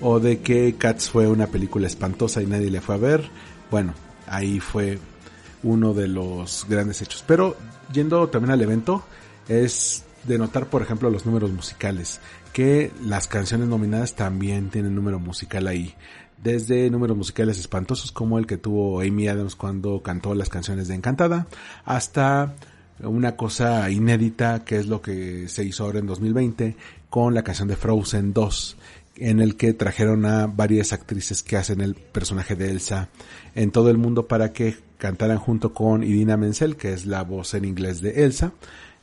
o 0.00 0.18
de 0.18 0.40
que 0.40 0.74
Cats 0.76 1.10
fue 1.10 1.28
una 1.28 1.46
película 1.46 1.86
espantosa 1.86 2.42
y 2.42 2.46
nadie 2.46 2.70
le 2.70 2.80
fue 2.80 2.94
a 2.94 2.98
ver. 2.98 3.30
Bueno, 3.70 3.94
ahí 4.26 4.60
fue 4.60 4.98
uno 5.62 5.92
de 5.92 6.08
los 6.08 6.66
grandes 6.68 7.02
hechos. 7.02 7.22
Pero 7.26 7.56
yendo 7.92 8.28
también 8.28 8.52
al 8.52 8.62
evento, 8.62 9.04
es 9.48 10.04
de 10.24 10.38
notar, 10.38 10.66
por 10.66 10.82
ejemplo, 10.82 11.10
los 11.10 11.26
números 11.26 11.50
musicales, 11.50 12.20
que 12.52 12.92
las 13.04 13.26
canciones 13.26 13.68
nominadas 13.68 14.14
también 14.14 14.70
tienen 14.70 14.94
número 14.94 15.18
musical 15.18 15.66
ahí 15.66 15.94
desde 16.42 16.90
números 16.90 17.16
musicales 17.16 17.58
espantosos 17.58 18.12
como 18.12 18.38
el 18.38 18.46
que 18.46 18.56
tuvo 18.56 19.00
Amy 19.00 19.28
Adams 19.28 19.56
cuando 19.56 20.02
cantó 20.02 20.34
las 20.34 20.48
canciones 20.48 20.88
de 20.88 20.94
Encantada, 20.94 21.46
hasta 21.84 22.54
una 23.02 23.36
cosa 23.36 23.90
inédita 23.90 24.64
que 24.64 24.76
es 24.76 24.86
lo 24.86 25.00
que 25.00 25.48
se 25.48 25.64
hizo 25.64 25.84
ahora 25.84 26.00
en 26.00 26.06
2020 26.06 26.76
con 27.08 27.34
la 27.34 27.42
canción 27.42 27.68
de 27.68 27.76
Frozen 27.76 28.32
2 28.32 28.76
en 29.16 29.40
el 29.40 29.56
que 29.56 29.74
trajeron 29.74 30.24
a 30.24 30.46
varias 30.46 30.92
actrices 30.92 31.42
que 31.42 31.56
hacen 31.56 31.80
el 31.80 31.94
personaje 31.94 32.56
de 32.56 32.70
Elsa 32.70 33.08
en 33.54 33.70
todo 33.70 33.90
el 33.90 33.98
mundo 33.98 34.26
para 34.26 34.52
que 34.52 34.76
cantaran 34.96 35.38
junto 35.38 35.74
con 35.74 36.02
Idina 36.02 36.36
Menzel, 36.36 36.76
que 36.76 36.92
es 36.92 37.06
la 37.06 37.22
voz 37.22 37.54
en 37.54 37.64
inglés 37.66 38.00
de 38.00 38.24
Elsa, 38.24 38.52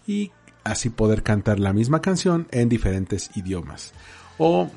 y 0.07 0.31
así 0.63 0.89
poder 0.89 1.23
cantar 1.23 1.59
la 1.59 1.71
misma 1.71 2.01
canción 2.01 2.47
en 2.51 2.67
diferentes 2.67 3.29
idiomas. 3.35 3.93
O 4.37 4.69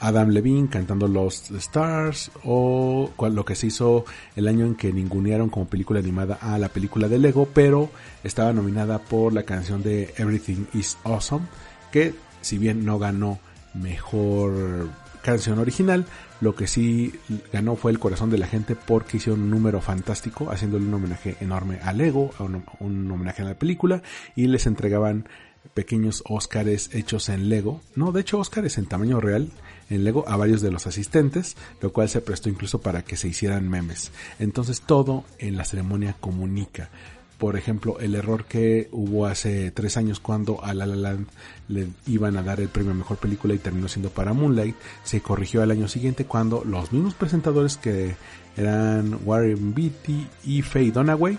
Adam 0.00 0.30
Levine 0.30 0.68
cantando 0.68 1.06
Lost 1.06 1.50
Stars 1.52 2.30
o 2.44 3.10
lo 3.18 3.44
que 3.44 3.54
se 3.54 3.68
hizo 3.68 4.04
el 4.34 4.48
año 4.48 4.66
en 4.66 4.74
que 4.74 4.92
ningunearon 4.92 5.50
como 5.50 5.66
película 5.66 6.00
animada 6.00 6.38
a 6.40 6.58
la 6.58 6.70
película 6.70 7.08
de 7.08 7.18
Lego, 7.18 7.48
pero 7.52 7.90
estaba 8.24 8.52
nominada 8.52 8.98
por 8.98 9.32
la 9.32 9.44
canción 9.44 9.82
de 9.82 10.14
Everything 10.16 10.64
is 10.74 10.96
Awesome, 11.04 11.46
que 11.92 12.14
si 12.40 12.58
bien 12.58 12.84
no 12.84 12.98
ganó 12.98 13.38
mejor 13.74 14.88
canción 15.22 15.58
original, 15.58 16.06
lo 16.40 16.54
que 16.54 16.66
sí 16.66 17.12
ganó 17.52 17.76
fue 17.76 17.92
el 17.92 17.98
corazón 17.98 18.30
de 18.30 18.38
la 18.38 18.46
gente 18.46 18.74
porque 18.74 19.18
hicieron 19.18 19.42
un 19.42 19.50
número 19.50 19.80
fantástico, 19.82 20.50
haciéndole 20.50 20.86
un 20.86 20.94
homenaje 20.94 21.36
enorme 21.40 21.78
a 21.82 21.92
Lego, 21.92 22.30
un, 22.38 22.64
un 22.80 23.10
homenaje 23.10 23.42
a 23.42 23.44
la 23.44 23.54
película, 23.54 24.02
y 24.34 24.46
les 24.46 24.66
entregaban 24.66 25.28
pequeños 25.74 26.22
Óscares 26.26 26.90
hechos 26.92 27.28
en 27.28 27.48
Lego. 27.48 27.80
No, 27.94 28.12
de 28.12 28.20
hecho 28.20 28.38
Óscares 28.38 28.78
en 28.78 28.86
tamaño 28.86 29.20
real 29.20 29.50
en 29.88 30.04
Lego 30.04 30.24
a 30.28 30.36
varios 30.36 30.60
de 30.62 30.70
los 30.70 30.86
asistentes, 30.86 31.56
lo 31.80 31.92
cual 31.92 32.08
se 32.08 32.20
prestó 32.20 32.48
incluso 32.48 32.80
para 32.80 33.02
que 33.02 33.16
se 33.16 33.28
hicieran 33.28 33.68
memes. 33.68 34.12
Entonces 34.38 34.82
todo 34.82 35.24
en 35.38 35.56
la 35.56 35.64
ceremonia 35.64 36.16
comunica. 36.18 36.90
Por 37.38 37.56
ejemplo, 37.56 37.98
el 38.00 38.14
error 38.14 38.44
que 38.44 38.90
hubo 38.92 39.24
hace 39.24 39.70
tres 39.70 39.96
años 39.96 40.20
cuando 40.20 40.62
a 40.62 40.74
La 40.74 40.84
La 40.84 40.96
Land 40.96 41.26
le 41.68 41.88
iban 42.06 42.36
a 42.36 42.42
dar 42.42 42.60
el 42.60 42.68
premio 42.68 42.92
a 42.92 42.94
mejor 42.94 43.16
película 43.16 43.54
y 43.54 43.58
terminó 43.58 43.88
siendo 43.88 44.10
para 44.10 44.34
Moonlight, 44.34 44.76
se 45.04 45.22
corrigió 45.22 45.62
al 45.62 45.70
año 45.70 45.88
siguiente 45.88 46.26
cuando 46.26 46.62
los 46.64 46.92
mismos 46.92 47.14
presentadores 47.14 47.78
que 47.78 48.14
eran 48.58 49.18
Warren 49.24 49.72
Beatty 49.74 50.26
y 50.44 50.60
Faye 50.60 50.92
Dunaway 50.92 51.38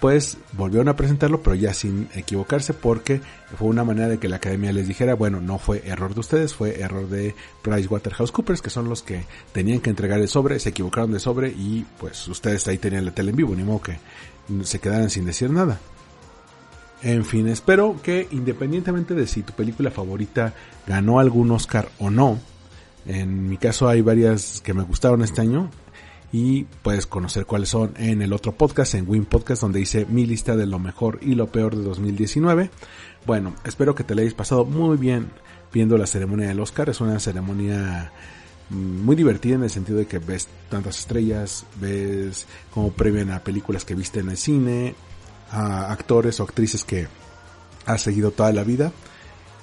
pues 0.00 0.38
volvieron 0.52 0.88
a 0.88 0.96
presentarlo, 0.96 1.42
pero 1.42 1.56
ya 1.56 1.72
sin 1.72 2.08
equivocarse, 2.14 2.74
porque 2.74 3.20
fue 3.56 3.68
una 3.68 3.84
manera 3.84 4.08
de 4.08 4.18
que 4.18 4.28
la 4.28 4.36
academia 4.36 4.72
les 4.72 4.86
dijera, 4.86 5.14
bueno, 5.14 5.40
no 5.40 5.58
fue 5.58 5.82
error 5.86 6.14
de 6.14 6.20
ustedes, 6.20 6.54
fue 6.54 6.80
error 6.80 7.08
de 7.08 7.34
PricewaterhouseCoopers, 7.62 8.60
que 8.60 8.70
son 8.70 8.88
los 8.88 9.02
que 9.02 9.24
tenían 9.52 9.80
que 9.80 9.90
entregar 9.90 10.20
el 10.20 10.28
sobre, 10.28 10.58
se 10.58 10.70
equivocaron 10.70 11.12
de 11.12 11.20
sobre 11.20 11.48
y 11.48 11.86
pues 11.98 12.28
ustedes 12.28 12.66
ahí 12.68 12.78
tenían 12.78 13.04
la 13.04 13.12
tele 13.12 13.30
en 13.30 13.36
vivo, 13.36 13.54
ni 13.54 13.62
modo 13.62 13.80
que 13.82 13.98
se 14.64 14.78
quedaran 14.78 15.10
sin 15.10 15.24
decir 15.24 15.50
nada. 15.50 15.78
En 17.02 17.24
fin, 17.24 17.48
espero 17.48 17.96
que 18.02 18.26
independientemente 18.30 19.14
de 19.14 19.26
si 19.26 19.42
tu 19.42 19.52
película 19.52 19.90
favorita 19.90 20.54
ganó 20.86 21.20
algún 21.20 21.50
Oscar 21.50 21.88
o 21.98 22.10
no, 22.10 22.38
en 23.06 23.48
mi 23.48 23.56
caso 23.56 23.88
hay 23.88 24.00
varias 24.00 24.60
que 24.62 24.74
me 24.74 24.82
gustaron 24.82 25.22
este 25.22 25.40
año, 25.40 25.70
y 26.32 26.64
puedes 26.82 27.06
conocer 27.06 27.46
cuáles 27.46 27.68
son 27.68 27.94
en 27.96 28.22
el 28.22 28.32
otro 28.32 28.52
podcast, 28.52 28.94
en 28.94 29.08
Win 29.08 29.24
Podcast, 29.24 29.62
donde 29.62 29.80
hice 29.80 30.06
mi 30.06 30.26
lista 30.26 30.56
de 30.56 30.66
lo 30.66 30.78
mejor 30.78 31.18
y 31.22 31.34
lo 31.34 31.46
peor 31.46 31.76
de 31.76 31.82
2019. 31.82 32.70
Bueno, 33.26 33.54
espero 33.64 33.94
que 33.94 34.04
te 34.04 34.14
la 34.14 34.22
hayas 34.22 34.34
pasado 34.34 34.64
muy 34.64 34.96
bien 34.96 35.30
viendo 35.72 35.96
la 35.98 36.06
ceremonia 36.06 36.48
del 36.48 36.60
Oscar. 36.60 36.88
Es 36.90 37.00
una 37.00 37.18
ceremonia 37.20 38.12
mm, 38.70 39.04
muy 39.04 39.16
divertida 39.16 39.54
en 39.54 39.62
el 39.62 39.70
sentido 39.70 39.98
de 39.98 40.06
que 40.06 40.18
ves 40.18 40.48
tantas 40.68 40.98
estrellas, 40.98 41.64
ves 41.80 42.46
cómo 42.72 42.92
premian 42.92 43.30
a 43.30 43.42
películas 43.42 43.84
que 43.84 43.94
viste 43.94 44.20
en 44.20 44.30
el 44.30 44.36
cine, 44.36 44.94
a 45.50 45.92
actores 45.92 46.40
o 46.40 46.42
actrices 46.42 46.84
que 46.84 47.08
has 47.86 48.02
seguido 48.02 48.30
toda 48.30 48.52
la 48.52 48.64
vida. 48.64 48.92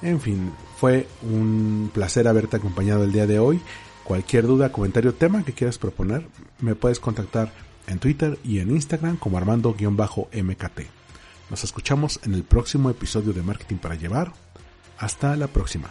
En 0.01 0.19
fin, 0.19 0.51
fue 0.77 1.07
un 1.21 1.89
placer 1.93 2.27
haberte 2.27 2.57
acompañado 2.57 3.03
el 3.03 3.11
día 3.11 3.27
de 3.27 3.39
hoy. 3.39 3.61
Cualquier 4.03 4.45
duda, 4.47 4.71
comentario, 4.71 5.13
tema 5.13 5.43
que 5.43 5.53
quieras 5.53 5.77
proponer, 5.77 6.27
me 6.59 6.75
puedes 6.75 6.99
contactar 6.99 7.51
en 7.87 7.99
Twitter 7.99 8.37
y 8.43 8.59
en 8.59 8.71
Instagram 8.71 9.17
como 9.17 9.37
Armando-MKT. 9.37 10.81
Nos 11.49 11.63
escuchamos 11.63 12.19
en 12.23 12.33
el 12.33 12.43
próximo 12.43 12.89
episodio 12.89 13.31
de 13.33 13.41
Marketing 13.43 13.77
para 13.77 13.95
Llevar. 13.95 14.33
Hasta 14.97 15.35
la 15.35 15.47
próxima. 15.47 15.89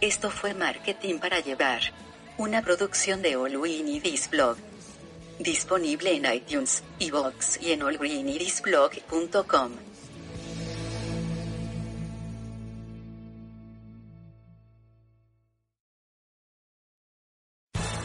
Esto 0.00 0.30
fue 0.30 0.52
Marketing 0.52 1.18
para 1.18 1.38
Llevar, 1.38 1.80
una 2.36 2.62
producción 2.62 3.22
de 3.22 3.36
All 3.36 3.56
We 3.56 4.02
Blog. 4.30 4.56
Disponible 5.38 6.14
en 6.14 6.32
iTunes, 6.32 6.82
iVoox 6.98 7.62
y 7.62 7.72
en 7.72 7.82
allgreenirisblog.com. 7.82 9.91